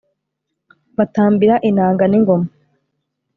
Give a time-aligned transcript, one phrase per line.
[0.97, 2.47] batambira inanga n'ingoma